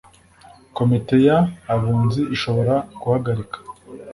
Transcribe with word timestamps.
Komite 0.77 1.15
y 1.27 1.29
Abunzi 1.73 2.21
ishobora 2.35 2.73
guhagarika 3.01 3.57